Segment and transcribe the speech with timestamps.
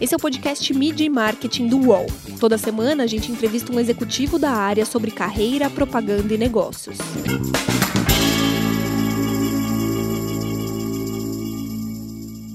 [0.00, 2.06] Esse é o podcast Media e Marketing do UOL.
[2.40, 6.96] Toda semana a gente entrevista um executivo da área sobre carreira, propaganda e negócios.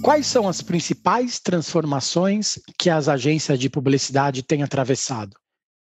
[0.01, 5.35] Quais são as principais transformações que as agências de publicidade têm atravessado?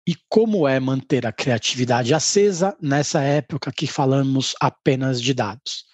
[0.06, 5.84] E como é manter a criatividade acesa nessa época que falamos apenas de dados?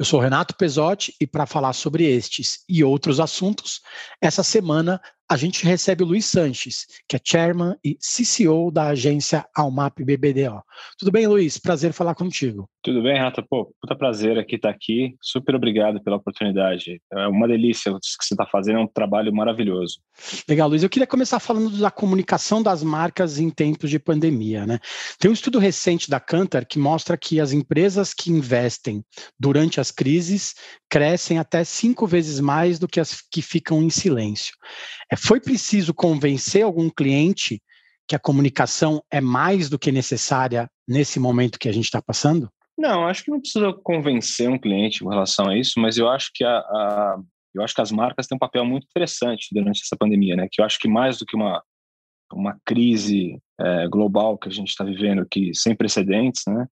[0.00, 3.82] Eu sou Renato Pesotti e para falar sobre estes e outros assuntos,
[4.18, 4.98] essa semana
[5.30, 10.60] a gente recebe o Luiz Sanches, que é chairman e CCO da agência Almap BBDO.
[10.98, 11.56] Tudo bem, Luiz?
[11.56, 12.68] Prazer falar contigo.
[12.82, 13.40] Tudo bem, Renata?
[13.48, 15.14] Pô, puta prazer aqui estar aqui.
[15.22, 17.00] Super obrigado pela oportunidade.
[17.12, 20.00] É uma delícia o que você está fazendo, é um trabalho maravilhoso.
[20.48, 20.82] Legal, Luiz.
[20.82, 24.66] Eu queria começar falando da comunicação das marcas em tempos de pandemia.
[24.66, 24.80] Né?
[25.16, 29.04] Tem um estudo recente da Cantar que mostra que as empresas que investem
[29.38, 30.56] durante as crises
[30.88, 34.54] crescem até cinco vezes mais do que as que ficam em silêncio.
[35.12, 37.62] É, foi preciso convencer algum cliente
[38.08, 42.50] que a comunicação é mais do que necessária nesse momento que a gente está passando?
[42.76, 46.30] Não, acho que não precisa convencer um cliente com relação a isso, mas eu acho
[46.34, 47.18] que a, a,
[47.54, 50.48] eu acho que as marcas têm um papel muito interessante durante essa pandemia, né?
[50.50, 51.62] Que eu acho que mais do que uma
[52.32, 56.66] uma crise é, global que a gente está vivendo, que sem precedentes, né?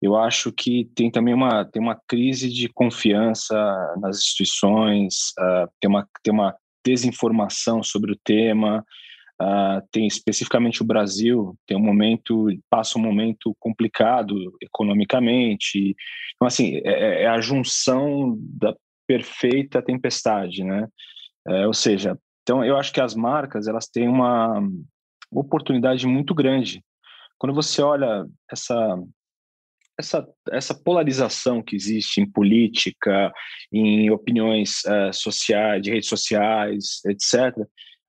[0.00, 3.54] Eu acho que tem também uma tem uma crise de confiança
[4.00, 6.54] nas instituições, uh, tem uma tem uma
[6.86, 8.84] desinformação sobre o tema.
[9.42, 15.94] Uh, tem especificamente o Brasil tem um momento passa um momento complicado economicamente.
[16.34, 18.74] Então assim é, é, é a junção da
[19.06, 20.88] perfeita tempestade né?
[21.46, 24.58] É, ou seja então eu acho que as marcas elas têm uma
[25.30, 26.82] oportunidade muito grande.
[27.38, 28.96] Quando você olha essa
[29.98, 33.32] essa, essa polarização que existe em política,
[33.72, 37.56] em opiniões uh, sociais, de redes sociais, etc.,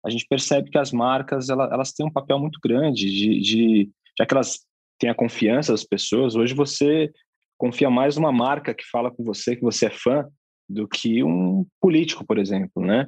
[0.05, 3.89] a gente percebe que as marcas elas, elas têm um papel muito grande de, de
[4.17, 4.59] já que elas
[4.99, 6.35] têm a confiança das pessoas.
[6.35, 7.11] Hoje você
[7.57, 10.25] confia mais numa marca que fala com você que você é fã
[10.69, 13.07] do que um político, por exemplo, né?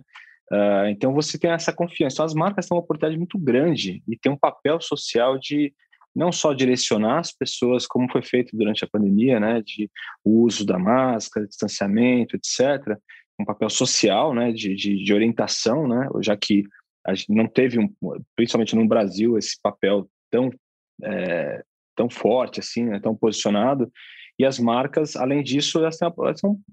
[0.51, 2.15] Uh, então você tem essa confiança.
[2.15, 5.73] Então as marcas têm uma oportunidade muito grande e tem um papel social de
[6.15, 9.89] não só direcionar as pessoas, como foi feito durante a pandemia, né, de
[10.23, 12.97] uso da máscara, distanciamento, etc.,
[13.39, 16.63] um papel social, né, de, de, de orientação, né, já que
[17.05, 17.93] a gente não teve, um,
[18.35, 20.51] principalmente no Brasil, esse papel tão,
[21.03, 21.63] é,
[21.95, 23.91] tão forte, assim, né, tão posicionado,
[24.37, 26.09] e as marcas, além disso, elas têm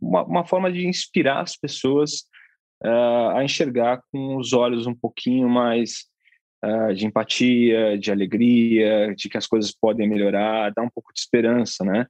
[0.01, 2.21] uma, uma forma de inspirar as pessoas
[2.85, 6.07] uh, a enxergar com os olhos um pouquinho mais
[6.65, 11.21] uh, de empatia, de alegria, de que as coisas podem melhorar, dá um pouco de
[11.21, 12.07] esperança, né?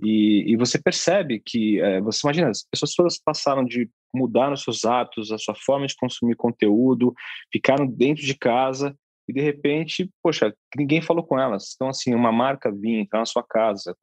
[0.00, 4.62] E, e você percebe que, uh, você imagina, as pessoas todas passaram de mudar os
[4.62, 7.12] seus hábitos, a sua forma de consumir conteúdo,
[7.52, 8.96] ficaram dentro de casa
[9.28, 11.72] e de repente, poxa, ninguém falou com elas.
[11.74, 13.94] Então, assim, uma marca vir entrar na sua casa,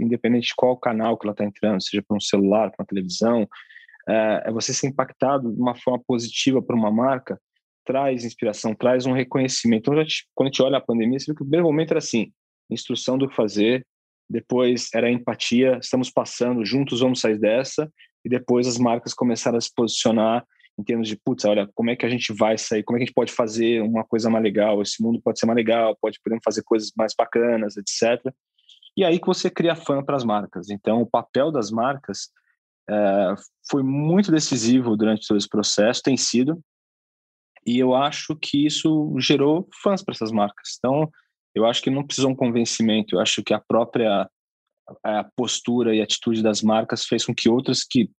[0.00, 3.48] independente de qual canal que ela está entrando, seja por um celular, por uma televisão,
[4.08, 7.40] é, é você ser impactado de uma forma positiva por uma marca
[7.84, 9.92] traz inspiração, traz um reconhecimento.
[9.92, 12.32] Então, quando a gente olha a pandemia, você que o primeiro momento era assim,
[12.70, 13.86] instrução do fazer,
[14.28, 17.90] depois era empatia, estamos passando, juntos vamos sair dessa,
[18.24, 20.44] e depois as marcas começaram a se posicionar
[20.78, 23.04] em termos de, putz, olha, como é que a gente vai sair, como é que
[23.04, 26.18] a gente pode fazer uma coisa mais legal, esse mundo pode ser mais legal, pode
[26.20, 28.32] podemos fazer coisas mais bacanas, etc.
[28.96, 30.70] E aí que você cria fã para as marcas.
[30.70, 32.30] Então, o papel das marcas
[32.88, 33.34] é,
[33.70, 36.60] foi muito decisivo durante todo esse processo, tem sido,
[37.66, 40.76] e eu acho que isso gerou fãs para essas marcas.
[40.78, 41.10] Então,
[41.54, 43.16] eu acho que não precisou um convencimento.
[43.16, 44.28] Eu acho que a própria
[45.02, 48.10] a postura e atitude das marcas fez com que outras que,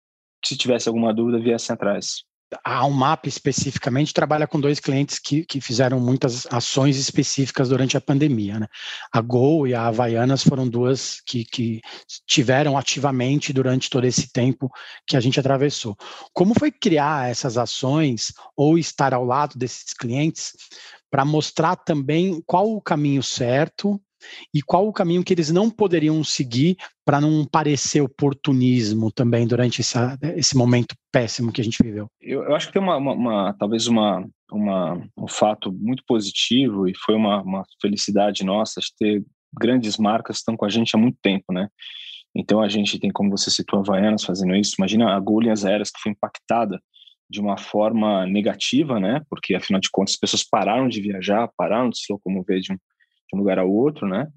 [0.43, 2.23] se tivesse alguma dúvida, viessem atrás
[2.63, 8.01] a Almap especificamente trabalha com dois clientes que, que fizeram muitas ações específicas durante a
[8.01, 8.59] pandemia.
[8.59, 8.67] Né?
[9.11, 11.81] A Gol e a Havaianas foram duas que, que
[12.27, 14.69] tiveram ativamente durante todo esse tempo
[15.07, 15.97] que a gente atravessou.
[16.33, 20.53] Como foi criar essas ações ou estar ao lado desses clientes
[21.09, 23.99] para mostrar também qual o caminho certo
[24.53, 29.81] e qual o caminho que eles não poderiam seguir para não parecer oportunismo também durante
[29.81, 32.07] essa, esse momento péssimo que a gente viveu?
[32.21, 36.87] Eu, eu acho que tem uma, uma, uma, talvez uma, uma, um fato muito positivo
[36.87, 39.25] e foi uma, uma felicidade nossa de ter
[39.57, 41.67] grandes marcas que estão com a gente há muito tempo, né?
[42.35, 44.75] Então a gente tem, como você citou, Havaianas fazendo isso.
[44.77, 46.81] Imagina a Gol Linhas Aéreas que foi impactada
[47.29, 49.21] de uma forma negativa, né?
[49.29, 52.77] Porque afinal de contas as pessoas pararam de viajar, pararam de se locomover de um,
[53.35, 54.27] um lugar ao outro, né?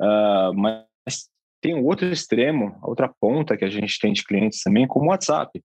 [0.00, 1.28] Uh, mas
[1.60, 5.08] tem um outro extremo, outra ponta que a gente tem de clientes também, como o
[5.10, 5.62] WhatsApp.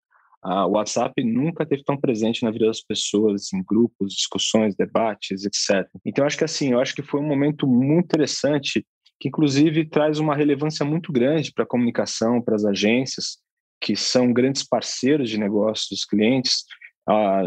[0.43, 5.87] o WhatsApp nunca teve tão presente na vida das pessoas, em grupos, discussões, debates, etc.
[6.03, 8.83] Então, acho que assim, eu acho que foi um momento muito interessante,
[9.19, 13.37] que inclusive traz uma relevância muito grande para a comunicação, para as agências,
[13.79, 16.63] que são grandes parceiros de negócios dos clientes,
[17.07, 17.43] ah,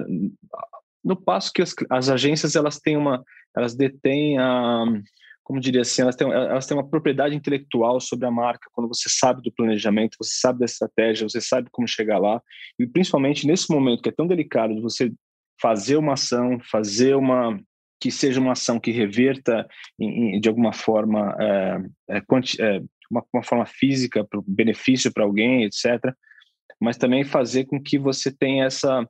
[1.02, 3.24] no passo que as, as, agências elas têm uma,
[3.56, 4.84] elas detêm a,
[5.46, 8.68] como diria assim, elas têm, elas têm uma propriedade intelectual sobre a marca.
[8.72, 12.42] Quando você sabe do planejamento, você sabe da estratégia, você sabe como chegar lá,
[12.80, 15.12] e principalmente nesse momento que é tão delicado de você
[15.62, 17.60] fazer uma ação, fazer uma
[18.00, 19.64] que seja uma ação que reverta
[20.00, 21.78] em, em, de alguma forma é,
[22.10, 26.12] é, é, uma, uma forma física benefício para alguém, etc
[26.80, 29.08] mas também fazer com que você tenha essa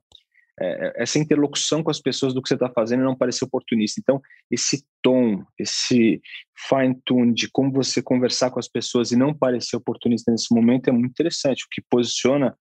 [0.59, 3.99] é, essa interlocução com as pessoas do que você está fazendo não parecer oportunista.
[4.01, 6.21] Então, esse tom, esse
[6.67, 10.87] fine tune de como você conversar com as pessoas e não parecer oportunista nesse momento
[10.87, 12.55] é muito interessante, o que posiciona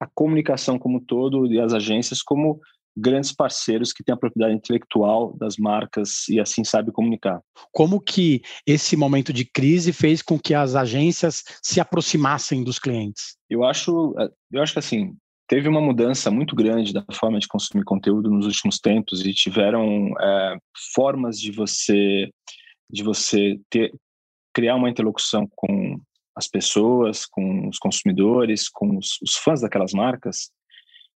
[0.00, 2.60] a comunicação como um todo e as agências como
[2.96, 7.40] grandes parceiros que têm a propriedade intelectual das marcas e assim sabe comunicar.
[7.72, 13.36] Como que esse momento de crise fez com que as agências se aproximassem dos clientes?
[13.48, 15.16] Eu acho, eh, eu acho que assim
[15.50, 20.14] teve uma mudança muito grande da forma de consumir conteúdo nos últimos tempos e tiveram
[20.20, 20.56] é,
[20.94, 22.30] formas de você
[22.88, 23.92] de você ter
[24.54, 26.00] criar uma interlocução com
[26.36, 30.52] as pessoas, com os consumidores, com os, os fãs daquelas marcas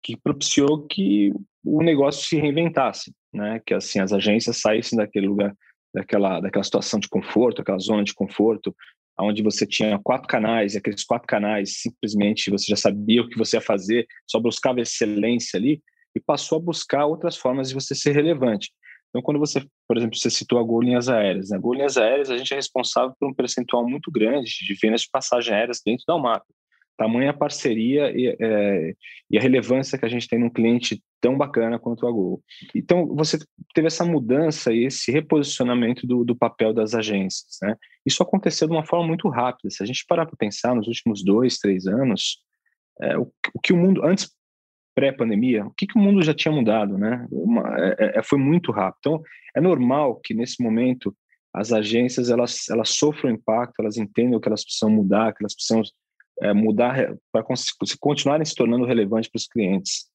[0.02, 1.30] que propiciou que
[1.62, 3.60] o negócio se reinventasse, né?
[3.66, 5.54] Que assim as agências saíssem daquele lugar,
[5.94, 8.74] daquela daquela situação de conforto, aquela zona de conforto,
[9.20, 13.38] onde você tinha quatro canais e aqueles quatro canais simplesmente você já sabia o que
[13.38, 15.82] você ia fazer, só buscava excelência ali
[16.14, 18.70] e passou a buscar outras formas de você ser relevante.
[19.10, 21.58] Então, quando você, por exemplo, você citou a Gol Linhas Aéreas, né?
[21.58, 25.08] Gol Linhas Aéreas, a gente é responsável por um percentual muito grande de vendas de
[25.10, 26.42] passagens aéreas dentro da UMAP
[26.96, 28.94] tamanha parceria e, é,
[29.30, 32.42] e, a relevância que a gente tem num cliente tão bacana quanto a Gol.
[32.74, 33.38] Então, você
[33.74, 37.58] teve essa mudança e esse reposicionamento do, do papel das agências.
[37.62, 37.76] Né?
[38.04, 39.70] Isso aconteceu de uma forma muito rápida.
[39.70, 42.38] Se a gente parar para pensar nos últimos dois, três anos,
[43.00, 44.30] é, o, o, que o mundo, antes
[44.94, 46.98] pré-pandemia, o que, que o mundo já tinha mudado?
[46.98, 47.26] Né?
[47.30, 48.98] Uma, é, é foi muito rápido.
[49.00, 49.22] Então,
[49.56, 51.14] é normal que nesse momento
[51.54, 55.82] as agências elas, elas sofram impacto, elas entendam que elas precisam mudar, que elas precisam
[56.40, 57.44] é, mudar para
[58.00, 60.06] continuarem se tornando relevantes para os clientes.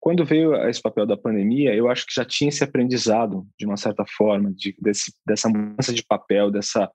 [0.00, 3.76] Quando veio esse papel da pandemia, eu acho que já tinha esse aprendizado, de uma
[3.76, 6.90] certa forma, de, desse, dessa mudança de papel, dessa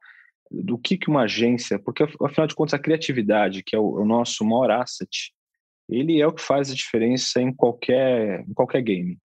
[0.49, 4.05] do que, que uma agência, porque afinal de contas a criatividade, que é o, o
[4.05, 5.33] nosso maior asset,
[5.89, 9.17] ele é o que faz a diferença em qualquer, em qualquer game.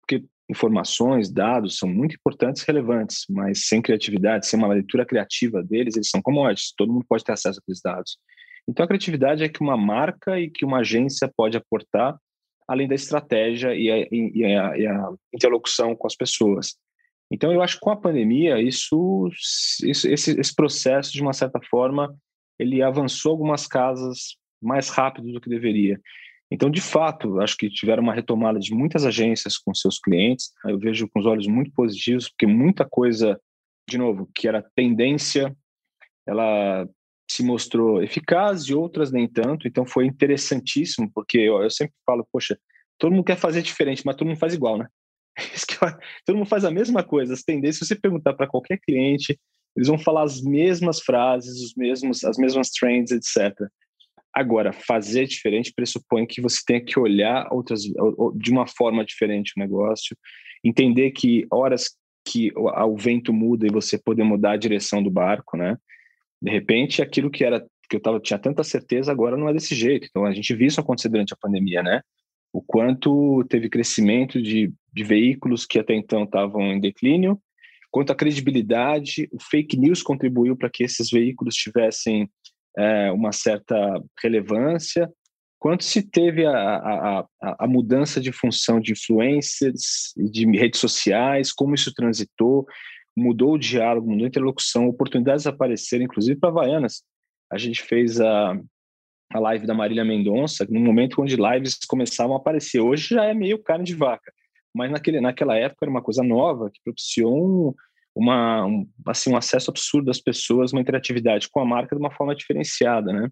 [0.00, 5.62] Porque informações, dados são muito importantes e relevantes, mas sem criatividade, sem uma leitura criativa
[5.62, 8.18] deles, eles são commodities, todo mundo pode ter acesso a aqueles dados.
[8.68, 12.18] Então, a criatividade é que uma marca e que uma agência pode aportar,
[12.68, 16.76] além da estratégia e a, e a, e a interlocução com as pessoas.
[17.30, 19.30] Então, eu acho que com a pandemia, isso,
[19.82, 22.14] isso esse, esse, processo, de uma certa forma,
[22.58, 25.98] ele avançou algumas casas mais rápido do que deveria.
[26.50, 30.52] Então, de fato, acho que tiveram uma retomada de muitas agências com seus clientes.
[30.66, 33.40] Eu vejo com os olhos muito positivos, porque muita coisa,
[33.88, 35.54] de novo, que era tendência,
[36.26, 36.86] ela
[37.30, 39.68] se mostrou eficaz e outras nem tanto.
[39.68, 42.58] Então foi interessantíssimo, porque eu, eu sempre falo, poxa,
[42.98, 44.86] todo mundo quer fazer diferente, mas todo mundo faz igual, né?
[46.24, 47.34] todo mundo faz a mesma coisa.
[47.34, 49.38] As tendências, se você perguntar para qualquer cliente,
[49.76, 53.54] eles vão falar as mesmas frases, os mesmos, as mesmas trends, etc.
[54.34, 57.82] Agora, fazer diferente pressupõe que você tenha que olhar outras
[58.36, 60.16] de uma forma diferente o negócio,
[60.64, 65.56] entender que horas que o vento muda e você poder mudar a direção do barco,
[65.56, 65.76] né?
[66.40, 69.74] De repente, aquilo que era que eu tava, tinha tanta certeza agora não é desse
[69.74, 70.06] jeito.
[70.10, 72.02] Então, a gente viu isso acontecer durante a pandemia, né?
[72.52, 77.40] O quanto teve crescimento de, de veículos que até então estavam em declínio,
[77.90, 82.28] quanto a credibilidade, o fake news contribuiu para que esses veículos tivessem
[82.76, 83.76] é, uma certa
[84.22, 85.10] relevância,
[85.58, 91.52] quanto se teve a, a, a, a, mudança de função de influencers, de redes sociais,
[91.52, 92.66] como isso transitou,
[93.18, 97.02] mudou o diálogo, mudou a interlocução, oportunidades apareceram, inclusive para Havaianas.
[97.50, 98.58] A gente fez a,
[99.32, 102.80] a live da Marília Mendonça, num momento onde lives começavam a aparecer.
[102.80, 104.32] Hoje já é meio carne de vaca,
[104.74, 107.74] mas naquele, naquela época era uma coisa nova que propiciou um,
[108.14, 112.10] uma, um, assim, um acesso absurdo das pessoas, uma interatividade com a marca de uma
[112.10, 113.30] forma diferenciada, né?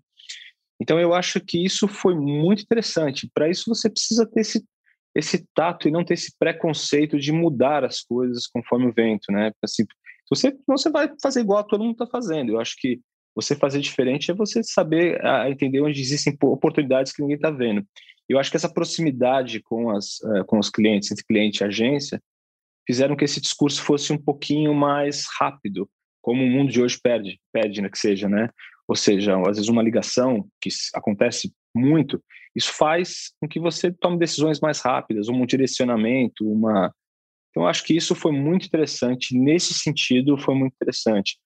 [0.80, 3.30] Então eu acho que isso foi muito interessante.
[3.32, 4.64] Para isso você precisa ter esse
[5.16, 9.50] esse tato e não ter esse preconceito de mudar as coisas conforme o vento, né?
[9.62, 9.85] Assim,
[10.28, 12.52] você você vai fazer igual todo mundo está fazendo.
[12.52, 13.00] Eu acho que
[13.35, 17.87] você fazer diferente é você saber a, entender onde existem oportunidades que ninguém está vendo.
[18.28, 22.20] Eu acho que essa proximidade com, as, uh, com os clientes, entre cliente e agência,
[22.87, 25.88] fizeram que esse discurso fosse um pouquinho mais rápido,
[26.23, 28.49] como o mundo de hoje pede, pede né, que seja, né?
[28.88, 32.23] Ou seja, às vezes uma ligação que acontece muito,
[32.56, 36.90] isso faz com que você tome decisões mais rápidas, um direcionamento, uma.
[37.50, 39.38] Então, acho que isso foi muito interessante.
[39.38, 41.38] Nesse sentido, foi muito interessante.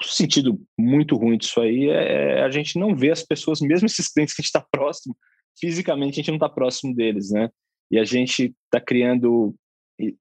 [0.00, 3.86] O sentido muito ruim disso aí é, é a gente não ver as pessoas, mesmo
[3.86, 5.16] esses clientes que a gente está próximo,
[5.58, 7.48] fisicamente a gente não está próximo deles, né?
[7.90, 9.54] E a gente está criando,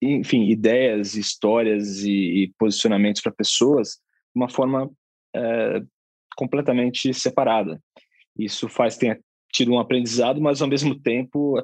[0.01, 4.89] enfim, ideias, histórias e, e posicionamentos para pessoas de uma forma
[5.35, 5.81] é,
[6.35, 7.79] completamente separada.
[8.37, 9.21] Isso faz ter
[9.53, 11.61] tido um aprendizado, mas ao mesmo tempo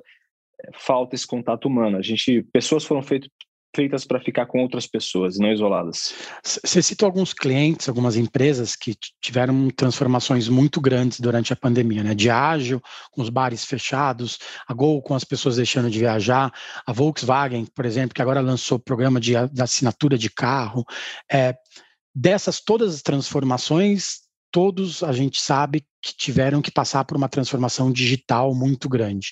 [0.73, 1.97] falta esse contato humano.
[1.97, 3.29] A gente, pessoas foram feitas
[3.75, 6.13] feitas para ficar com outras pessoas, não isoladas.
[6.43, 12.15] Você citou alguns clientes, algumas empresas que tiveram transformações muito grandes durante a pandemia, né?
[12.15, 12.81] Diageo,
[13.11, 16.51] com os bares fechados, a Gol com as pessoas deixando de viajar,
[16.85, 20.83] a Volkswagen, por exemplo, que agora lançou programa de, de assinatura de carro.
[21.31, 21.55] É,
[22.13, 27.91] dessas todas as transformações, todos a gente sabe que tiveram que passar por uma transformação
[27.91, 29.31] digital muito grande.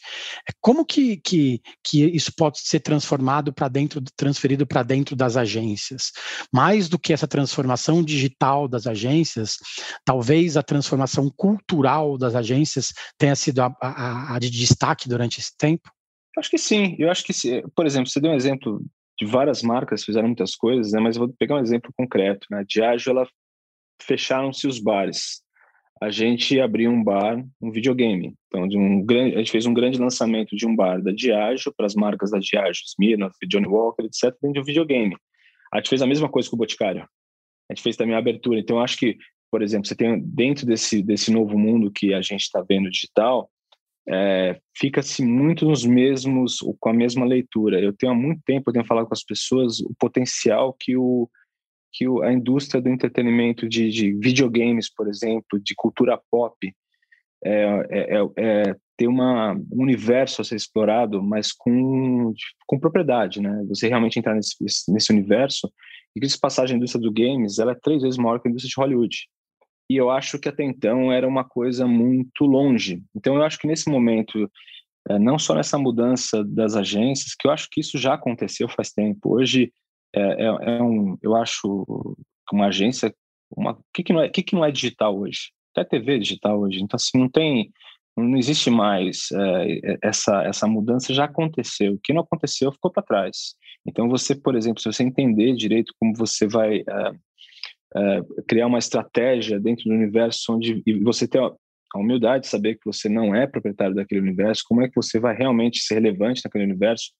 [0.49, 5.37] É, como que, que, que isso pode ser transformado para dentro, transferido para dentro das
[5.37, 6.11] agências?
[6.53, 9.57] Mais do que essa transformação digital das agências,
[10.03, 15.55] talvez a transformação cultural das agências tenha sido a, a, a de destaque durante esse
[15.57, 15.89] tempo?
[16.37, 16.95] Acho que sim.
[16.99, 17.33] Eu acho que,
[17.75, 18.81] por exemplo, você deu um exemplo
[19.19, 20.99] de várias marcas fizeram muitas coisas, né?
[20.99, 22.45] Mas eu vou pegar um exemplo concreto.
[22.51, 22.59] Né?
[22.59, 23.27] A Diageo, ela
[24.01, 25.41] fecharam-se os bares.
[26.01, 28.35] A gente abriu um bar, um videogame.
[28.47, 31.73] Então, de um grande, a gente fez um grande lançamento de um bar da Diageo
[31.75, 35.17] para as marcas da Diageo, Smirnoff, Johnny Walker, etc., dentro de um videogame.
[35.73, 37.01] A gente fez a mesma coisa com o Boticário.
[37.69, 38.59] A gente fez também a abertura.
[38.59, 39.17] Então, acho que,
[39.51, 43.49] por exemplo, você tem dentro desse, desse novo mundo que a gente está vendo digital,
[44.07, 47.81] é, fica-se muito nos mesmos, com a mesma leitura.
[47.81, 51.29] Eu tenho há muito tempo, eu tenho falado com as pessoas o potencial que o
[51.91, 56.55] que a indústria do entretenimento de, de videogames, por exemplo, de cultura pop,
[57.43, 62.33] é, é, é, é uma, um universo a ser explorado, mas com,
[62.65, 63.63] com propriedade, né?
[63.67, 64.55] Você realmente entrar nesse,
[64.91, 65.71] nesse universo,
[66.15, 68.51] e que se passagem a indústria do games, ela é três vezes maior que a
[68.51, 69.17] indústria de Hollywood.
[69.89, 73.03] E eu acho que até então era uma coisa muito longe.
[73.15, 74.51] Então eu acho que nesse momento,
[75.09, 78.91] é, não só nessa mudança das agências, que eu acho que isso já aconteceu faz
[78.91, 79.35] tempo.
[79.35, 79.71] Hoje
[80.17, 81.85] é, é, é um, eu acho
[82.51, 83.13] uma agência,
[83.55, 85.51] uma, que, que, não é, que, que não é digital hoje?
[85.75, 86.81] Até TV é digital hoje.
[86.81, 87.71] Então, assim, não tem,
[88.15, 91.93] não existe mais é, essa, essa mudança já aconteceu.
[91.93, 93.55] O que não aconteceu ficou para trás.
[93.85, 97.11] Então, você, por exemplo, se você entender direito como você vai é,
[97.95, 102.85] é, criar uma estratégia dentro do universo onde você ter a humildade de saber que
[102.85, 106.65] você não é proprietário daquele universo, como é que você vai realmente ser relevante naquele
[106.65, 107.11] universo,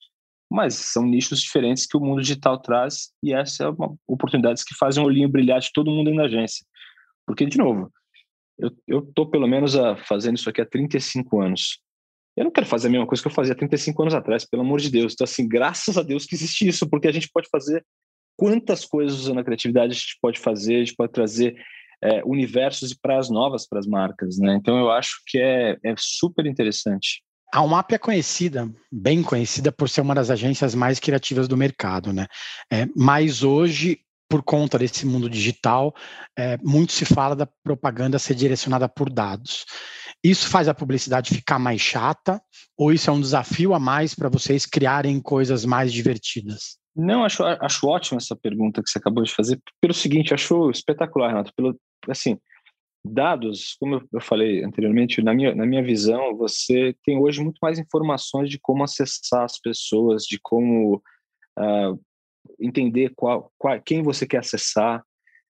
[0.49, 4.75] mas são nichos diferentes que o mundo digital traz e essa é uma oportunidade que
[4.75, 6.65] fazem um olhinho brilhar de todo mundo na agência.
[7.25, 7.91] Porque, de novo,
[8.87, 11.79] eu estou pelo menos a, fazendo isso aqui há 35 anos.
[12.35, 14.79] Eu não quero fazer a mesma coisa que eu fazia 35 anos atrás, pelo amor
[14.79, 15.13] de Deus.
[15.13, 17.85] Então, assim, graças a Deus que existe isso, porque a gente pode fazer
[18.37, 21.55] quantas coisas usando a criatividade a gente pode fazer, a gente pode trazer
[22.01, 24.53] é, universos e praias novas para as marcas, né?
[24.53, 27.23] Então, eu acho que é, é super interessante.
[27.53, 32.11] A UMAP é conhecida, bem conhecida, por ser uma das agências mais criativas do mercado,
[32.11, 32.27] né?
[32.71, 33.99] É, mas hoje,
[34.29, 35.93] por conta desse mundo digital,
[36.37, 39.65] é, muito se fala da propaganda ser direcionada por dados.
[40.23, 42.41] Isso faz a publicidade ficar mais chata,
[42.77, 46.77] ou isso é um desafio a mais para vocês criarem coisas mais divertidas?
[46.95, 51.29] Não, acho, acho ótima essa pergunta que você acabou de fazer, pelo seguinte, acho espetacular,
[51.29, 52.37] Renato, pelo, assim,
[53.07, 57.79] dados, como eu falei anteriormente, na minha, na minha visão, você tem hoje muito mais
[57.79, 61.01] informações de como acessar as pessoas, de como
[61.57, 61.99] uh,
[62.59, 65.03] entender qual, qual, quem você quer acessar.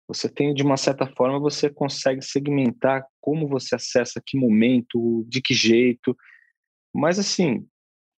[0.07, 5.41] Você tem, de uma certa forma, você consegue segmentar como você acessa, que momento, de
[5.41, 6.17] que jeito.
[6.93, 7.67] Mas, assim,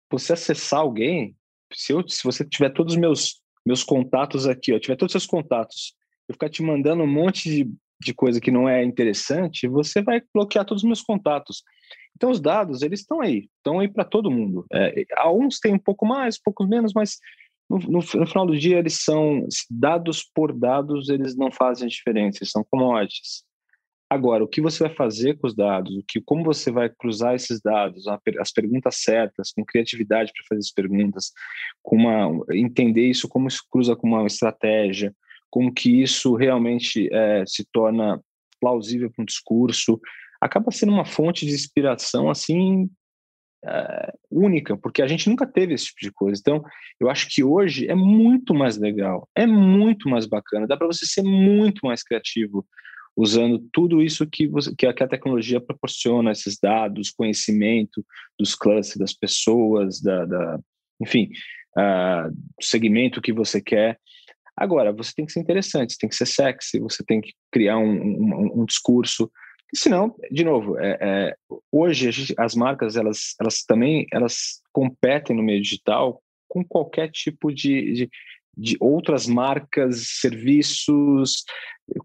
[0.09, 1.35] você acessar alguém,
[1.73, 5.21] se, eu, se você tiver todos os meus, meus contatos aqui, eu tiver todos os
[5.21, 5.93] seus contatos,
[6.27, 7.71] eu ficar te mandando um monte de
[8.01, 11.63] de coisa que não é interessante, você vai bloquear todos os meus contatos.
[12.15, 14.65] Então, os dados, eles estão aí, estão aí para todo mundo.
[14.73, 17.17] É, alguns têm um pouco mais, um pouco menos, mas
[17.69, 22.39] no, no, no, final do dia, eles são dados por dados, eles não fazem diferença,
[22.41, 23.43] eles são commodities.
[24.09, 27.33] Agora, o que você vai fazer com os dados, o que, como você vai cruzar
[27.33, 28.03] esses dados,
[28.39, 31.31] as perguntas certas, com criatividade para fazer as perguntas,
[31.81, 35.15] com uma, entender isso como se cruza com uma estratégia,
[35.51, 38.19] como que isso realmente é, se torna
[38.59, 39.99] plausível para um discurso,
[40.39, 42.89] acaba sendo uma fonte de inspiração assim
[43.63, 46.39] é, única, porque a gente nunca teve esse tipo de coisa.
[46.39, 46.63] Então,
[46.99, 51.05] eu acho que hoje é muito mais legal, é muito mais bacana, dá para você
[51.05, 52.65] ser muito mais criativo
[53.15, 58.05] usando tudo isso que, você, que, a, tecnologia proporciona, esses dados, conhecimento
[58.39, 60.59] dos clusters, das pessoas, da, da
[60.99, 61.29] enfim,
[61.77, 63.99] uh, segmento que você quer.
[64.61, 67.77] Agora, você tem que ser interessante, você tem que ser sexy, você tem que criar
[67.77, 69.31] um, um, um discurso
[69.73, 71.35] senão, de novo, é, é,
[71.71, 77.53] hoje gente, as marcas elas, elas também elas competem no meio digital com qualquer tipo
[77.53, 78.09] de, de,
[78.57, 81.43] de outras marcas, serviços,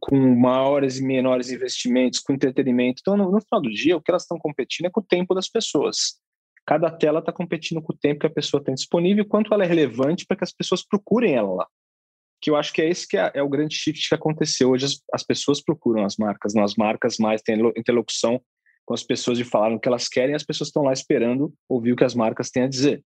[0.01, 3.01] com maiores e menores investimentos, com entretenimento.
[3.01, 5.35] Então, no, no final do dia, o que elas estão competindo é com o tempo
[5.35, 6.21] das pessoas.
[6.65, 9.65] Cada tela está competindo com o tempo que a pessoa tem disponível e quanto ela
[9.65, 11.67] é relevante para que as pessoas procurem ela lá
[12.47, 14.71] que eu acho que é esse que é, é o grande shift que aconteceu.
[14.71, 18.41] Hoje as, as, pessoas procuram as marcas, não as marcas mais têm interlocução
[18.85, 21.93] com as pessoas de falar o que elas querem as pessoas estão lá esperando ouvir
[21.93, 23.03] o que as marcas têm a dizer.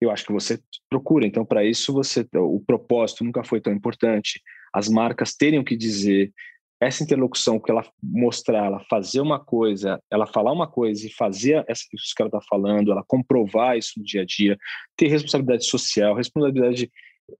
[0.00, 4.40] Eu acho que você procura, então para isso você o propósito nunca foi tão importante.
[4.72, 6.32] As marcas terem o que dizer,
[6.80, 11.64] essa interlocução que ela mostrar, ela fazer uma coisa, ela falar uma coisa e fazer
[11.68, 14.56] isso que ela está falando, ela comprovar isso no dia a dia,
[14.96, 16.88] ter responsabilidade social, responsabilidade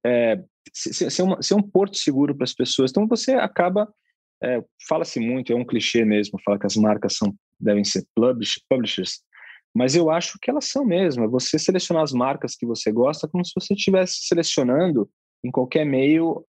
[0.05, 2.91] é, ser, ser, uma, ser, um porto seguro para as pessoas.
[2.91, 3.93] Então você acaba,
[4.43, 8.61] é, fala-se muito, é um clichê mesmo, fala que as marcas são, devem ser publish,
[8.69, 9.21] publishers,
[9.75, 11.25] mas eu acho que elas são mesmo.
[11.25, 15.09] É você selecionar as marcas que você gosta como se você estivesse selecionando
[15.45, 16.45] em qualquer meio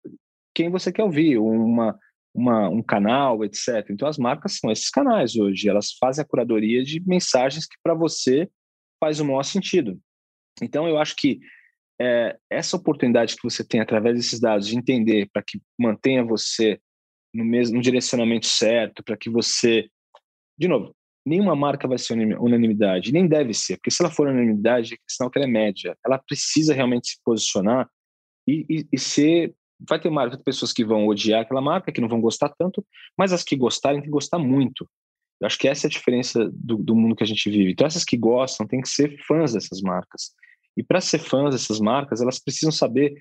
[0.55, 1.99] quem você quer ouvir, uma,
[2.35, 3.89] uma, um canal, etc.
[3.91, 7.95] Então as marcas são esses canais hoje, elas fazem a curadoria de mensagens que para
[7.95, 8.49] você
[9.01, 9.99] faz o maior sentido.
[10.63, 11.41] Então eu acho que
[12.01, 16.81] é, essa oportunidade que você tem através desses dados de entender para que mantenha você
[17.33, 19.89] no mesmo no direcionamento certo, para que você,
[20.57, 20.95] de novo,
[21.27, 25.31] nenhuma marca vai ser unanimidade, nem deve ser, porque se ela for unanimidade, é sinal
[25.31, 25.97] que ela é média.
[26.05, 27.89] Ela precisa realmente se posicionar
[28.47, 29.55] e, e, e ser.
[29.87, 32.87] Vai ter marca, pessoas que vão odiar aquela marca, que não vão gostar tanto,
[33.19, 34.89] mas as que gostarem têm que gostar muito.
[35.41, 37.73] Eu acho que essa é a diferença do, do mundo que a gente vive.
[37.73, 40.33] Então, essas que gostam têm que ser fãs dessas marcas.
[40.77, 43.15] E para ser fãs dessas marcas, elas precisam saber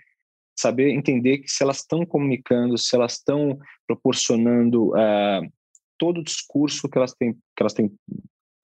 [0.56, 5.52] saber entender que se elas estão comunicando, se elas estão proporcionando uh,
[5.98, 7.92] todo o discurso que elas têm que elas têm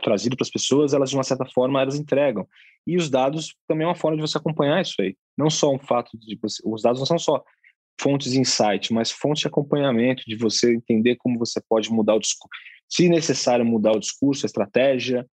[0.01, 2.47] trazido para as pessoas, elas de uma certa forma elas entregam.
[2.87, 5.15] E os dados também é uma forma de você acompanhar isso aí.
[5.37, 7.43] Não só um fato de você, os dados não são só
[7.99, 12.19] fontes de insight, mas fontes de acompanhamento, de você entender como você pode mudar o
[12.19, 12.49] discurso,
[12.87, 15.27] se necessário mudar o discurso, a estratégia,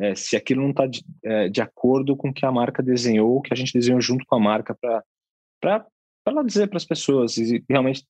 [0.00, 3.42] é, se aquilo não está de, é, de, acordo com o que a marca desenhou,
[3.42, 4.74] que a gente desenhou junto com a marca
[5.60, 5.86] para
[6.26, 8.04] ela dizer para as pessoas e realmente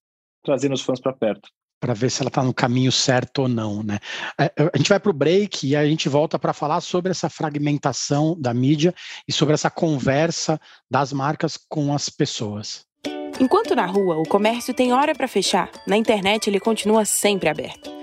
[0.45, 1.49] trazer os fãs para perto.
[1.81, 3.99] Para ver se ela está no caminho certo ou não, né?
[4.39, 7.29] É, a gente vai para o break e a gente volta para falar sobre essa
[7.29, 8.95] fragmentação da mídia
[9.27, 12.87] e sobre essa conversa das marcas com as pessoas.
[13.41, 18.00] Enquanto na rua o comércio tem hora para fechar, na internet ele continua sempre aberto.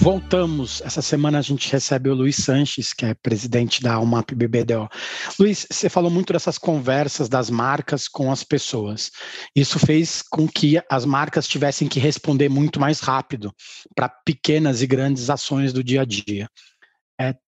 [0.00, 0.80] Voltamos.
[0.82, 4.88] Essa semana a gente recebe o Luiz Sanches, que é presidente da UMAP BBDO.
[5.40, 9.10] Luiz, você falou muito dessas conversas das marcas com as pessoas.
[9.56, 13.52] Isso fez com que as marcas tivessem que responder muito mais rápido
[13.94, 16.48] para pequenas e grandes ações do dia a dia.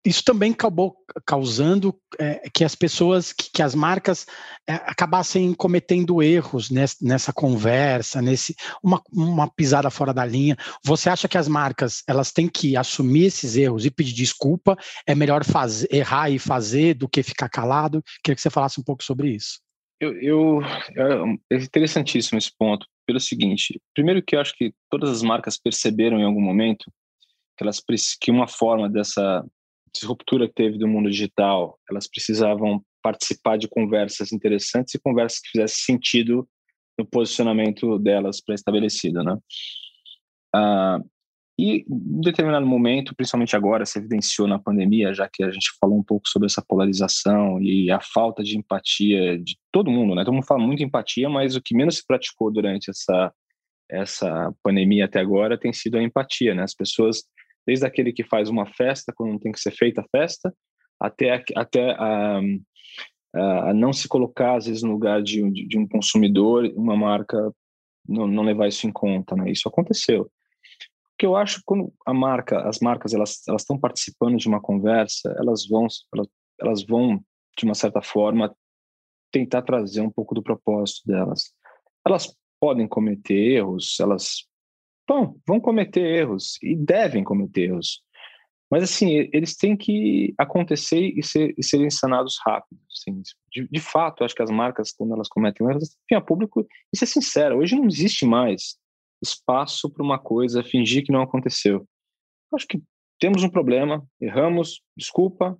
[0.04, 4.26] Isso também acabou causando é, que as pessoas, que, que as marcas
[4.66, 10.56] é, acabassem cometendo erros nessa, nessa conversa, nesse uma, uma, pisada fora da linha.
[10.82, 14.74] Você acha que as marcas elas têm que assumir esses erros e pedir desculpa?
[15.06, 18.02] É melhor fazer, errar e fazer do que ficar calado?
[18.24, 19.60] Queria que você falasse um pouco sobre isso.
[20.00, 20.62] Eu, eu
[20.96, 23.78] é, é interessantíssimo esse ponto pelo seguinte.
[23.92, 26.90] Primeiro que eu acho que todas as marcas perceberam em algum momento
[27.54, 27.82] que elas
[28.18, 29.44] que uma forma dessa
[29.94, 35.50] disruptura que teve do mundo digital, elas precisavam participar de conversas interessantes e conversas que
[35.50, 36.48] fizessem sentido
[36.98, 39.38] no posicionamento delas pré-estabelecido, né?
[40.54, 41.00] Ah,
[41.58, 45.98] e em determinado momento, principalmente agora, se evidenciou na pandemia, já que a gente falou
[45.98, 50.24] um pouco sobre essa polarização e a falta de empatia de todo mundo, né?
[50.24, 53.32] Todo mundo fala muito empatia, mas o que menos se praticou durante essa
[53.90, 56.62] essa pandemia até agora tem sido a empatia, né?
[56.62, 57.24] As pessoas
[57.66, 60.54] desde aquele que faz uma festa quando não tem que ser feita a festa,
[60.98, 62.40] até, até a,
[63.34, 67.52] a não se colocar, às vezes, no lugar de, de, de um consumidor, uma marca
[68.06, 69.50] não, não, levar isso em conta, né?
[69.50, 70.30] Isso aconteceu.
[71.12, 74.60] Porque eu acho que quando a marca, as marcas, elas elas estão participando de uma
[74.60, 76.28] conversa, elas vão elas,
[76.60, 77.22] elas vão
[77.58, 78.54] de uma certa forma
[79.30, 81.52] tentar trazer um pouco do propósito delas.
[82.06, 84.48] Elas podem cometer erros, elas
[85.10, 88.00] bom, vão cometer erros e devem cometer erros.
[88.70, 92.80] Mas, assim, eles têm que acontecer e, ser, e serem sanados rápido.
[92.88, 93.20] Assim.
[93.50, 96.96] De, de, fato, acho que as marcas, quando elas cometem erros, têm a público e
[96.96, 97.58] ser sincero.
[97.58, 98.78] Hoje não existe mais
[99.20, 101.84] espaço para uma coisa fingir que não aconteceu.
[102.54, 102.80] Acho que
[103.18, 105.58] temos um problema, erramos, desculpa,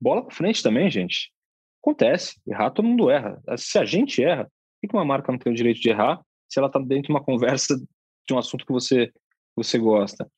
[0.00, 1.32] bola para frente também, gente.
[1.80, 3.40] Acontece, errar todo mundo erra.
[3.56, 4.44] Se a gente erra,
[4.80, 7.10] por que uma marca não tem o direito de errar se ela está dentro de
[7.12, 7.80] uma conversa
[8.26, 9.12] de um assunto que você,
[9.56, 10.30] você gosta?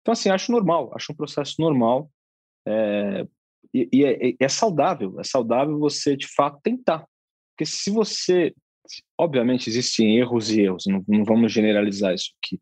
[0.00, 2.10] Então, assim, acho normal, acho um processo normal
[2.66, 3.26] é,
[3.72, 7.06] e, e é, é, saudável, é saudável você, de fato, tentar.
[7.52, 8.54] Porque se você,
[9.16, 12.60] obviamente, existem erros e erros, não, não vamos generalizar isso aqui,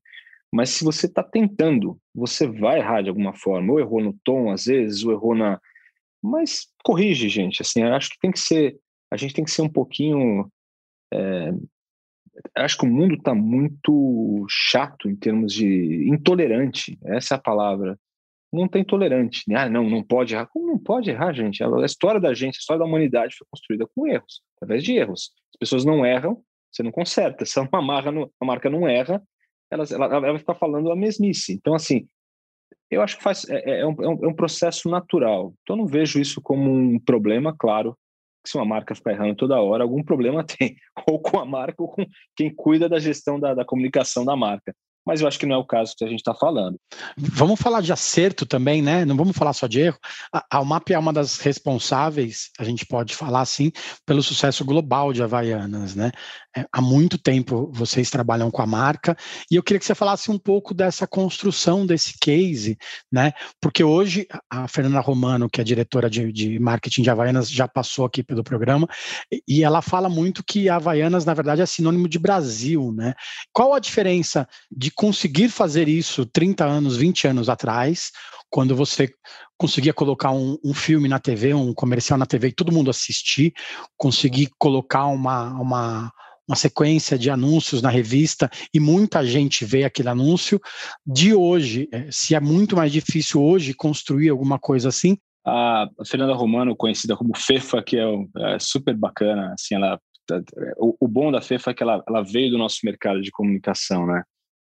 [0.52, 4.50] mas se você está tentando, você vai errar de alguma forma, ou errou no tom,
[4.50, 5.60] às vezes, ou errou na...
[6.22, 8.76] Mas corrige, gente, assim, acho que tem que ser,
[9.10, 10.50] a gente tem que ser um pouquinho
[11.12, 11.52] é,
[12.56, 17.98] acho que o mundo está muito chato em termos de intolerante, essa é a palavra.
[18.52, 19.44] Não tem intolerante.
[19.46, 19.56] Né?
[19.56, 20.46] Ah, não, não pode errar.
[20.46, 21.62] Como não pode errar, gente?
[21.62, 25.30] A história da gente, a história da humanidade foi construída com erros, através de erros.
[25.54, 27.44] As pessoas não erram, você não conserta.
[27.44, 29.22] Se uma, marca não, marca não erra,
[29.70, 31.52] ela, ela, ela vai ficar falando a mesmice.
[31.52, 32.08] Então, assim,
[32.90, 35.54] eu acho que faz, é, é, é, um, é um processo natural.
[35.62, 37.96] Então, eu não vejo isso como um problema, claro
[38.46, 40.76] se uma marca ficar errando toda hora, algum problema tem,
[41.06, 42.04] ou com a marca, ou com
[42.36, 44.74] quem cuida da gestão da, da comunicação da marca
[45.10, 46.78] mas eu acho que não é o caso que a gente está falando.
[47.16, 49.04] Vamos falar de acerto também, né?
[49.04, 49.98] Não vamos falar só de erro.
[50.32, 53.72] A Almap é uma das responsáveis, a gente pode falar assim,
[54.06, 56.12] pelo sucesso global de Havaianas, né?
[56.56, 59.16] É, há muito tempo vocês trabalham com a marca
[59.50, 62.78] e eu queria que você falasse um pouco dessa construção desse case,
[63.10, 63.32] né?
[63.60, 68.04] Porque hoje a Fernanda Romano, que é diretora de, de marketing de Havaianas, já passou
[68.04, 68.88] aqui pelo programa
[69.46, 73.14] e ela fala muito que Havaianas, na verdade, é sinônimo de Brasil, né?
[73.52, 78.10] Qual a diferença de conseguir fazer isso 30 anos, 20 anos atrás,
[78.50, 79.08] quando você
[79.56, 83.54] conseguia colocar um, um, filme na TV, um comercial na TV e todo mundo assistir,
[83.96, 86.12] conseguir colocar uma, uma,
[86.46, 90.60] uma sequência de anúncios na revista e muita gente vê aquele anúncio,
[91.06, 95.16] de hoje, é, se é muito mais difícil hoje construir alguma coisa assim.
[95.46, 98.04] A Fernanda Romano, conhecida como Fefa, que é,
[98.54, 99.98] é super bacana, assim, ela
[100.76, 104.06] o, o, bom da Fefa é que ela, ela veio do nosso mercado de comunicação,
[104.06, 104.22] né?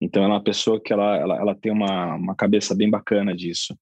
[0.01, 3.35] Então, ela é uma pessoa que ela, ela, ela tem uma, uma cabeça bem bacana
[3.35, 3.75] disso.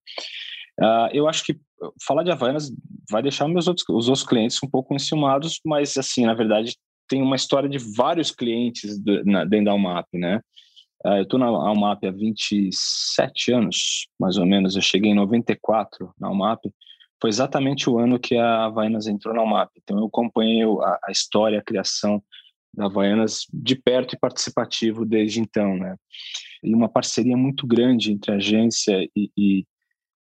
[0.81, 1.59] Uh, eu acho que
[2.07, 2.72] falar de Havaianas
[3.11, 6.77] vai deixar meus outros, os outros clientes um pouco enciumados, mas, assim, na verdade,
[7.09, 10.40] tem uma história de vários clientes do, na, dentro da UMAP, né?
[11.05, 14.74] Uh, eu estou na UMAP há 27 anos, mais ou menos.
[14.74, 16.64] Eu cheguei em 94 na UMAP.
[17.20, 19.70] Foi exatamente o ano que a Havaianas entrou na UMAP.
[19.83, 22.22] Então, eu acompanhei a, a história, a criação
[22.77, 25.97] da Havaianas de perto e participativo desde então, né?
[26.63, 29.67] E uma parceria muito grande entre a agência e, e,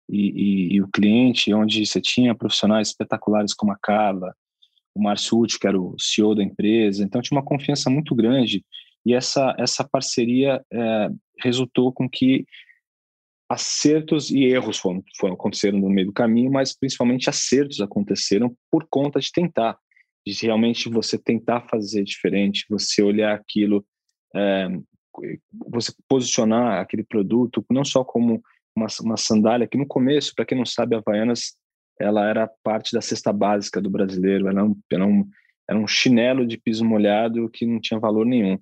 [0.09, 4.35] e, e o cliente, onde você tinha profissionais espetaculares como a Carla,
[4.95, 8.65] o Márcio Uti, que era o CEO da empresa, então tinha uma confiança muito grande
[9.05, 11.09] e essa, essa parceria é,
[11.41, 12.47] resultou com que
[13.49, 18.87] acertos e erros foram, foram aconteceram no meio do caminho, mas principalmente acertos aconteceram por
[18.89, 19.77] conta de tentar
[20.27, 23.85] de realmente você tentar fazer diferente, você olhar aquilo,
[24.35, 24.69] é,
[25.69, 28.43] você posicionar aquele produto não só como
[28.75, 31.57] uma, uma sandália, que no começo, para quem não sabe, a Havaianas
[32.01, 35.29] ela era parte da cesta básica do brasileiro, era um, era um,
[35.69, 38.59] era um chinelo de piso molhado que não tinha valor nenhum.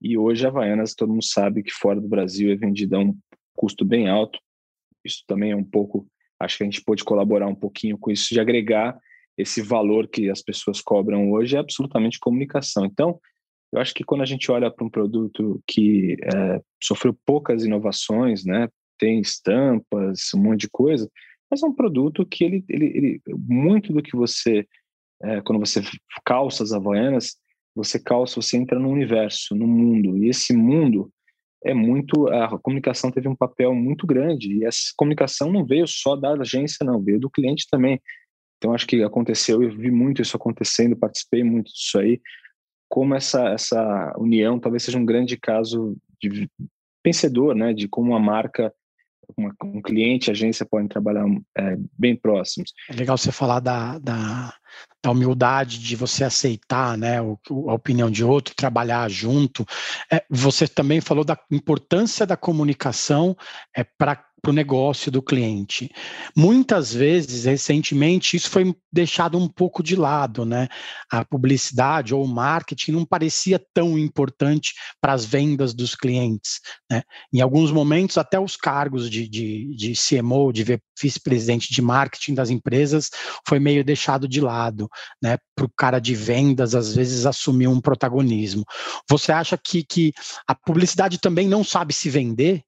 [0.00, 3.16] E hoje a Havaianas, todo mundo sabe que fora do Brasil é vendida a um
[3.54, 4.38] custo bem alto.
[5.04, 6.06] Isso também é um pouco,
[6.40, 8.98] acho que a gente pode colaborar um pouquinho com isso, de agregar
[9.36, 12.84] esse valor que as pessoas cobram hoje é absolutamente comunicação.
[12.84, 13.18] Então,
[13.72, 18.44] eu acho que quando a gente olha para um produto que é, sofreu poucas inovações,
[18.44, 18.68] né,
[18.98, 21.10] tem estampas, um monte de coisa,
[21.50, 24.66] mas é um produto que ele, ele, ele muito do que você,
[25.22, 25.82] é, quando você
[26.24, 27.36] calça as havaianas,
[27.74, 31.10] você calça, você entra no universo, no mundo, e esse mundo
[31.64, 36.14] é muito, a comunicação teve um papel muito grande, e essa comunicação não veio só
[36.14, 38.00] da agência, não, veio do cliente também.
[38.64, 42.18] Então acho que aconteceu, eu vi muito isso acontecendo, participei muito disso aí.
[42.88, 46.48] Como essa essa união talvez seja um grande caso de
[47.04, 48.72] vencedor, né, de como a marca
[49.36, 51.26] uma, um cliente, agência podem trabalhar
[51.58, 52.72] é, bem próximos.
[52.88, 54.54] É legal você falar da, da,
[55.02, 59.66] da humildade de você aceitar né, o, a opinião de outro, trabalhar junto.
[60.10, 63.36] É, você também falou da importância da comunicação
[63.76, 65.90] é, para para o negócio do cliente.
[66.36, 70.68] Muitas vezes, recentemente, isso foi deixado um pouco de lado, né?
[71.10, 76.60] A publicidade ou o marketing não parecia tão importante para as vendas dos clientes.
[76.90, 77.02] Né?
[77.32, 82.50] Em alguns momentos, até os cargos de, de, de CMO, de vice-presidente de marketing das
[82.50, 83.10] empresas,
[83.48, 84.90] foi meio deixado de lado,
[85.22, 85.38] né?
[85.56, 88.62] Para o cara de vendas, às vezes, assumir um protagonismo.
[89.08, 90.12] Você acha que, que
[90.46, 92.62] a publicidade também não sabe se vender?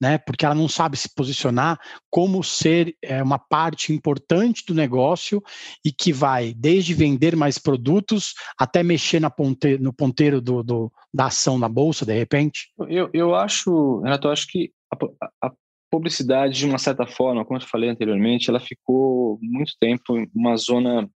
[0.00, 0.18] Né?
[0.18, 1.78] Porque ela não sabe se posicionar
[2.10, 5.42] como ser é, uma parte importante do negócio
[5.84, 10.92] e que vai desde vender mais produtos até mexer na ponte, no ponteiro do, do,
[11.12, 12.70] da ação na bolsa, de repente?
[12.88, 15.52] Eu, eu acho, Renato, eu acho que a, a
[15.90, 20.56] publicidade, de uma certa forma, como eu falei anteriormente, ela ficou muito tempo em uma
[20.56, 21.08] zona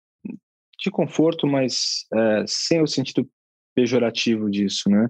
[0.80, 3.30] de conforto, mas é, sem o sentido
[3.76, 5.08] pejorativo disso, né?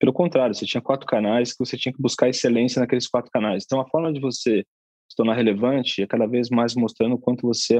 [0.00, 3.64] Pelo contrário, você tinha quatro canais que você tinha que buscar excelência naqueles quatro canais.
[3.66, 4.64] Então, a forma de você
[5.06, 7.78] se tornar relevante é cada vez mais mostrando o quanto você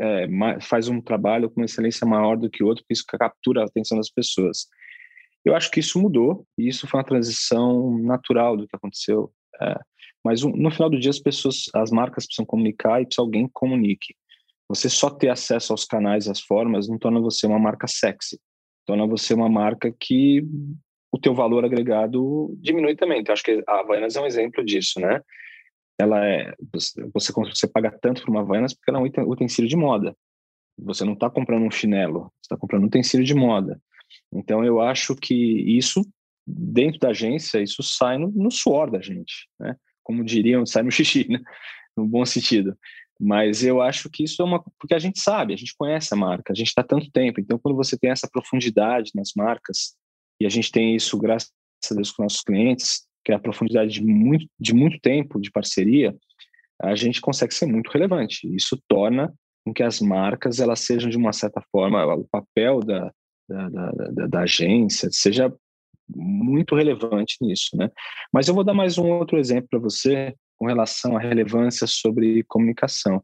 [0.00, 0.26] é,
[0.60, 3.96] faz um trabalho com excelência maior do que o outro, porque isso captura a atenção
[3.96, 4.66] das pessoas.
[5.44, 9.32] Eu acho que isso mudou e isso foi uma transição natural do que aconteceu.
[9.62, 9.78] É,
[10.24, 13.52] mas no final do dia, as pessoas, as marcas precisam comunicar e precisa alguém que
[13.54, 14.14] comunique.
[14.68, 18.38] Você só ter acesso aos canais, às formas, não torna você uma marca sexy.
[18.86, 20.44] Torna você uma marca que
[21.12, 23.20] o teu valor agregado diminui também.
[23.20, 25.20] Então, acho que a Havaianas é um exemplo disso, né?
[25.98, 26.54] Ela é,
[27.12, 30.16] você, você paga tanto por uma Havaianas porque ela é um utensílio de moda.
[30.78, 33.80] Você não está comprando um chinelo, você está comprando um utensílio de moda.
[34.32, 36.02] Então, eu acho que isso,
[36.46, 39.76] dentro da agência, isso sai no, no suor da gente, né?
[40.02, 41.40] Como diriam, sai no xixi, né?
[41.96, 42.76] No bom sentido.
[43.20, 44.64] Mas eu acho que isso é uma.
[44.78, 47.38] Porque a gente sabe, a gente conhece a marca, a gente está tanto tempo.
[47.38, 49.94] Então, quando você tem essa profundidade nas marcas,
[50.40, 51.50] e a gente tem isso, graças
[51.90, 55.50] a Deus, com nossos clientes, que é a profundidade de muito, de muito tempo de
[55.50, 56.16] parceria,
[56.80, 58.48] a gente consegue ser muito relevante.
[58.54, 59.32] Isso torna
[59.64, 63.12] com que as marcas elas sejam, de uma certa forma, o papel da,
[63.48, 65.52] da, da, da agência seja
[66.08, 67.90] muito relevante nisso, né?
[68.32, 72.42] Mas eu vou dar mais um outro exemplo para você com relação à relevância sobre
[72.44, 73.22] comunicação.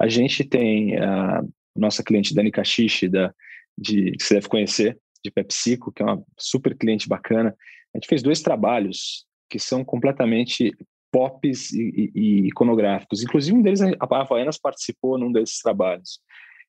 [0.00, 1.42] A gente tem a
[1.74, 3.34] nossa cliente Dani Cachiche, da,
[3.76, 7.54] de, que você deve conhecer, de PepsiCo, que é uma super cliente bacana.
[7.94, 10.72] A gente fez dois trabalhos que são completamente
[11.12, 13.22] pops e, e, e iconográficos.
[13.22, 16.20] Inclusive, um deles, a Havaianas participou num desses trabalhos,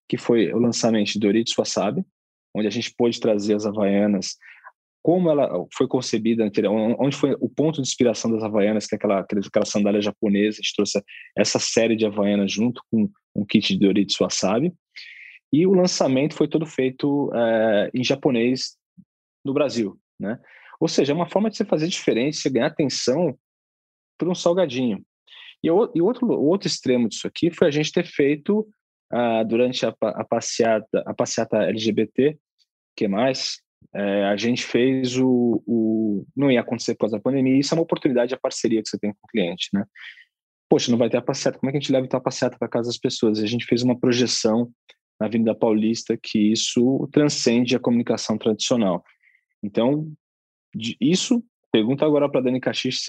[0.09, 2.03] que foi o lançamento de Doritos Wasabi,
[2.55, 4.35] onde a gente pôde trazer as Havaianas,
[5.03, 6.49] como ela foi concebida,
[6.99, 10.61] onde foi o ponto de inspiração das Havaianas, que é aquela, aquela sandália japonesa, a
[10.61, 11.03] gente trouxe
[11.35, 14.73] essa série de Havaianas junto com um kit de Doritos Wasabi.
[15.51, 18.77] E o lançamento foi todo feito é, em japonês
[19.43, 20.39] no Brasil, né?
[20.79, 23.37] Ou seja, é uma forma de você fazer diferença, ganhar atenção
[24.17, 25.05] por um salgadinho.
[25.63, 28.67] E o, e outro, outro extremo disso aqui foi a gente ter feito
[29.13, 32.37] uh, durante a, a, passeata, a passeata LGBT,
[32.95, 33.61] que mais,
[33.93, 37.77] é, a gente fez o, o, Não ia acontecer por causa da pandemia, isso é
[37.77, 39.85] uma oportunidade, a parceria que você tem com o cliente, né?
[40.69, 42.57] Poxa, não vai ter a passeata, como é que a gente leva então a passeata
[42.57, 43.39] para casa das pessoas?
[43.39, 44.71] A gente fez uma projeção
[45.21, 49.03] na Avenida Paulista que isso transcende a comunicação tradicional.
[49.61, 50.11] Então,
[50.99, 53.05] isso, pergunta agora para a Dani Caxix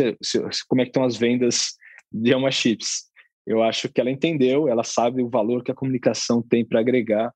[0.68, 1.74] como é que estão as vendas
[2.12, 3.10] de Alma Chips.
[3.46, 7.32] Eu acho que ela entendeu, ela sabe o valor que a comunicação tem para agregar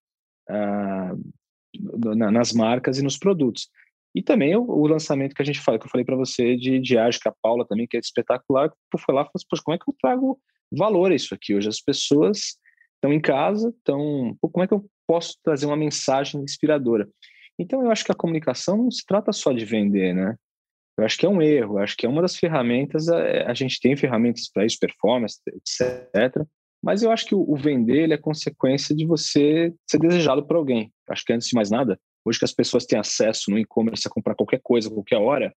[0.50, 3.70] uh, nas marcas e nos produtos.
[4.14, 6.78] E também o, o, lançamento que a gente fala, que eu falei para você de
[6.78, 9.74] Diage, com a Paula também, que é espetacular, que foi lá e falou assim, como
[9.74, 10.38] é que eu trago
[10.70, 11.54] valor a isso aqui?
[11.54, 12.58] Hoje as pessoas
[12.96, 17.08] estão em casa, então como é que eu posso trazer uma mensagem inspiradora?
[17.58, 20.36] Então eu acho que a comunicação não se trata só de vender, né?
[20.98, 23.46] Eu acho que é um erro, eu acho que é uma das ferramentas, a, é,
[23.46, 26.42] a gente tem ferramentas para isso, performance, etc.
[26.82, 30.92] Mas eu acho que o, vender é consequência de você ser desejado por alguém.
[31.06, 34.06] Eu acho que antes de mais nada, hoje que as pessoas têm acesso no e-commerce
[34.06, 35.54] a comprar qualquer coisa, qualquer hora,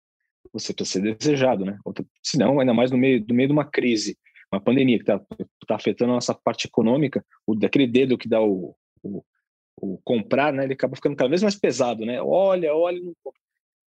[0.52, 1.78] você precisa ser desejado, né?
[2.24, 4.18] Se não, ainda mais no meio, no meio de uma crise,
[4.52, 5.20] uma pandemia que está
[5.68, 9.24] tá afetando a nossa parte econômica, o daquele dedo que dá o, o,
[9.82, 12.22] o, comprar, né, ele acaba ficando cada vez mais pesado, né?
[12.22, 13.02] Olha, olha,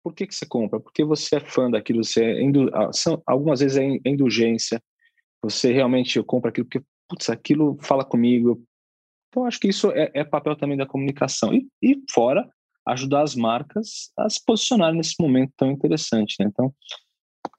[0.04, 0.80] por que que você compra?
[0.80, 4.82] Porque você é fã daquilo, você é são, algumas vezes é indulgência,
[5.42, 8.62] você realmente compra aquilo porque, putz, aquilo fala comigo.
[9.30, 11.54] Então, acho que isso é, é papel também da comunicação.
[11.54, 12.50] E, e fora,
[12.88, 16.48] ajudar as marcas a se posicionarem nesse momento tão interessante, né?
[16.48, 16.74] Então,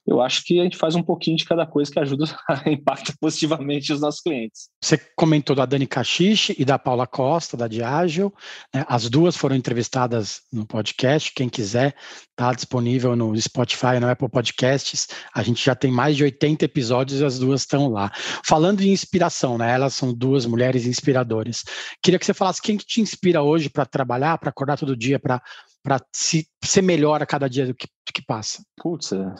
[0.05, 3.13] eu acho que a gente faz um pouquinho de cada coisa que ajuda a impacta
[3.19, 4.69] positivamente os nossos clientes.
[4.83, 8.33] Você comentou da Dani Cachiche e da Paula Costa, da Diageo.
[8.73, 8.83] Né?
[8.89, 11.31] As duas foram entrevistadas no podcast.
[11.33, 11.95] Quem quiser,
[12.31, 15.07] está disponível no Spotify, no Apple Podcasts.
[15.33, 18.11] A gente já tem mais de 80 episódios e as duas estão lá.
[18.45, 19.71] Falando de inspiração, né?
[19.71, 21.63] Elas são duas mulheres inspiradoras.
[22.03, 25.19] Queria que você falasse quem que te inspira hoje para trabalhar, para acordar todo dia,
[25.19, 25.41] para
[25.83, 28.63] para ser melhor a cada dia do que, do que passa?
[28.77, 29.33] Putz, é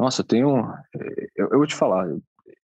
[0.00, 0.66] nossa, eu tenho.
[1.36, 2.22] Eu, eu vou te falar, eu,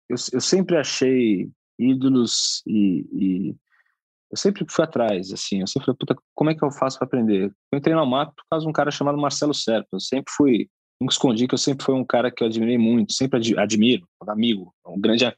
[0.09, 3.55] eu sempre achei ídolos e, e,
[4.31, 7.05] eu sempre fui atrás, assim, eu sempre falei, puta, como é que eu faço para
[7.05, 7.53] aprender?
[7.71, 10.67] Eu entrei na MAP por causa de um cara chamado Marcelo Serpa, eu sempre fui,
[10.99, 14.73] nunca escondi que eu sempre fui um cara que eu admirei muito, sempre admiro, amigo,
[14.85, 15.35] um grande eh,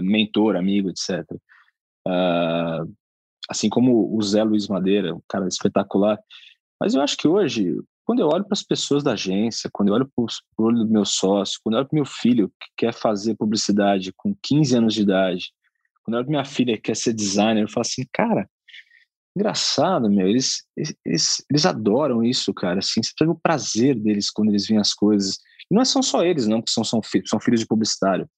[0.00, 1.24] mentor, amigo, etc.
[2.06, 2.84] Uh, ah,
[3.50, 6.18] assim como o Zé Luiz Madeira, um cara espetacular,
[6.80, 9.94] mas eu acho que hoje quando eu olho para as pessoas da agência, quando eu
[9.94, 12.92] olho para o olho do meu sócio, quando eu olho para meu filho que quer
[12.92, 15.52] fazer publicidade com 15 anos de idade,
[16.02, 18.48] quando eu olho para minha filha que quer ser designer, eu falo assim, cara,
[19.36, 20.64] engraçado, meu, eles,
[21.04, 24.92] eles, eles adoram isso, cara, assim, você pega o prazer deles quando eles veem as
[24.92, 25.38] coisas.
[25.70, 28.28] E não são só eles, não, que são, são, são filhos de publicitário,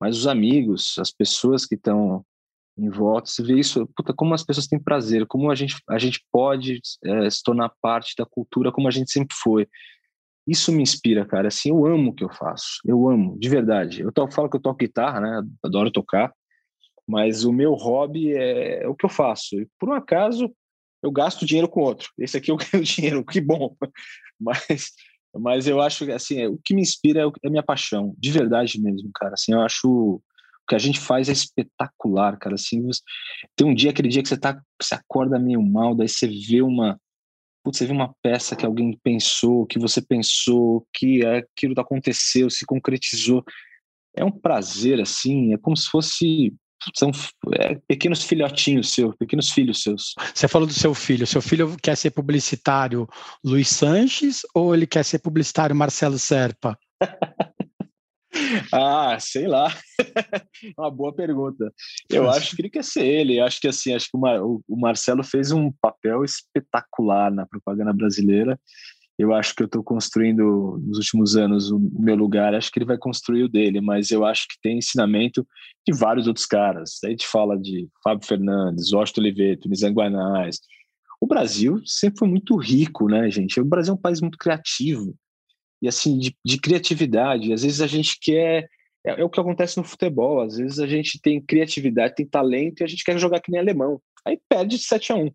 [0.00, 2.24] mas os amigos, as pessoas que estão
[2.78, 5.98] em volta, você vê isso, puta, como as pessoas têm prazer, como a gente, a
[5.98, 9.66] gente pode é, se tornar parte da cultura como a gente sempre foi.
[10.46, 11.48] Isso me inspira, cara.
[11.48, 12.78] Assim, eu amo o que eu faço.
[12.86, 14.00] Eu amo, de verdade.
[14.00, 15.42] Eu, to, falo que eu toco guitarra, né?
[15.62, 16.32] Adoro tocar,
[17.06, 19.60] mas o meu hobby é, é o que eu faço.
[19.60, 20.50] E, por um acaso,
[21.02, 22.10] eu gasto dinheiro com outro.
[22.16, 23.76] Esse aqui eu ganho dinheiro, que bom.
[24.40, 24.92] Mas,
[25.34, 28.14] mas eu acho que assim, é, o que me inspira é, é a minha paixão,
[28.16, 29.34] de verdade mesmo, cara.
[29.34, 30.22] Assim, eu acho
[30.68, 32.54] que a gente faz é espetacular, cara.
[32.54, 33.00] Assim, você,
[33.56, 36.60] tem um dia, aquele dia que você tá, você acorda meio mal, daí você vê
[36.62, 37.00] uma,
[37.64, 42.66] putz, você vê uma peça que alguém pensou, que você pensou, que aquilo aconteceu, se
[42.66, 43.42] concretizou.
[44.14, 46.52] É um prazer, assim, é como se fosse
[46.94, 47.10] são
[47.54, 50.14] é, pequenos filhotinhos seus, pequenos filhos seus.
[50.32, 51.26] Você falou do seu filho.
[51.26, 53.08] Seu filho quer ser publicitário
[53.44, 56.78] Luiz Sanches ou ele quer ser publicitário Marcelo Serpa?
[58.72, 59.72] Ah, sei lá.
[60.78, 61.72] Uma boa pergunta.
[62.10, 63.38] Eu acho que ele quer ser ele.
[63.38, 68.58] Eu acho que assim, acho que o, Marcelo fez um papel espetacular na propaganda brasileira.
[69.18, 72.54] Eu acho que eu estou construindo nos últimos anos o meu lugar.
[72.54, 75.46] Acho que ele vai construir o dele, mas eu acho que tem ensinamento
[75.86, 76.98] de vários outros caras.
[77.02, 80.60] Aí a gente fala de Fábio Fernandes, Washington Oliveto, Nizam Guanais.
[81.20, 83.60] O Brasil sempre foi muito rico, né, gente?
[83.60, 85.16] O Brasil é um país muito criativo
[85.80, 87.52] e assim de, de criatividade.
[87.52, 88.68] Às vezes a gente quer
[89.04, 90.40] é, é, o que acontece no futebol.
[90.40, 93.60] Às vezes a gente tem criatividade, tem talento e a gente quer jogar que nem
[93.60, 94.00] alemão.
[94.26, 95.30] Aí perde de 7 a 1.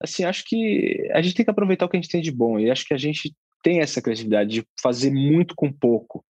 [0.00, 2.58] Assim, acho que a gente tem que aproveitar o que a gente tem de bom
[2.58, 6.24] e acho que a gente tem essa criatividade de fazer muito com pouco.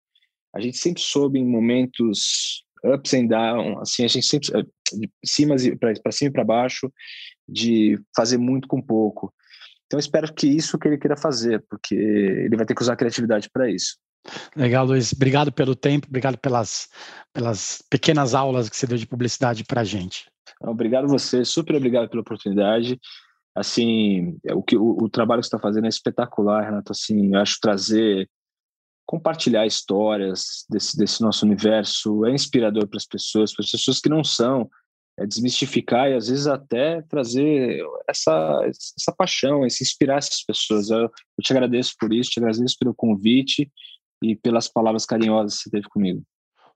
[0.54, 5.10] A gente sempre soube em momentos ups and downs, assim, a gente sempre eh, de
[5.26, 6.92] cima para cima e para baixo,
[7.48, 9.34] de fazer muito com pouco.
[9.86, 12.98] Então, espero que isso que ele queira fazer, porque ele vai ter que usar a
[12.98, 13.98] criatividade para isso.
[14.56, 15.14] Legal, Luiz.
[15.14, 16.90] Obrigado pelo tempo, obrigado pelas,
[17.32, 20.26] pelas pequenas aulas que você deu de publicidade para a gente.
[20.62, 23.00] Obrigado você, super obrigado pela oportunidade.
[23.56, 26.92] Assim, é o que o, o trabalho que você está fazendo é espetacular, Renato.
[26.92, 28.30] Assim, eu acho trazer,
[29.06, 34.10] compartilhar histórias desse, desse nosso universo é inspirador para as pessoas, para as pessoas que
[34.10, 34.70] não são
[35.18, 40.90] é desmistificar e às vezes até trazer essa, essa paixão, esse inspirar essas pessoas.
[40.90, 43.72] Eu, eu, te agradeço por isso, te agradeço pelo convite
[44.22, 46.22] e pelas palavras carinhosas que você teve comigo.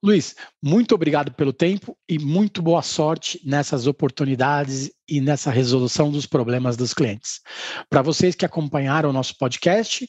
[0.02, 6.26] Luiz, muito obrigado pelo tempo e muito boa sorte nessas oportunidades e nessa resolução dos
[6.26, 7.42] problemas dos clientes.
[7.90, 10.08] Para vocês que acompanharam o nosso podcast,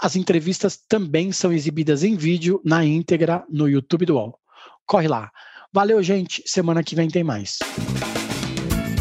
[0.00, 4.38] as entrevistas também são exibidas em vídeo na íntegra no YouTube do UOL.
[4.86, 5.30] Corre lá
[5.76, 6.42] Valeu, gente.
[6.46, 7.58] Semana que vem tem mais.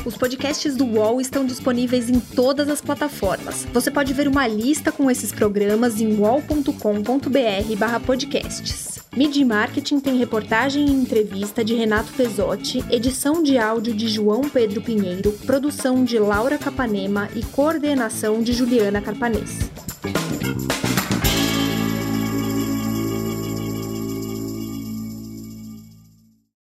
[0.04, 3.66] Os podcasts do UOL estão disponíveis em todas as plataformas.
[3.72, 9.00] Você pode ver uma lista com esses programas em wall.com.br/podcasts.
[9.16, 14.82] Media Marketing tem reportagem e entrevista de Renato Pesotti, edição de áudio de João Pedro
[14.82, 19.60] Pinheiro, produção de Laura Capanema e coordenação de Juliana Carpanês.